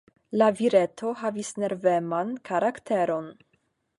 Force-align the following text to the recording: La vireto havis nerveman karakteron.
La 0.41 0.45
vireto 0.59 1.11
havis 1.19 1.51
nerveman 1.65 2.33
karakteron. 2.51 3.31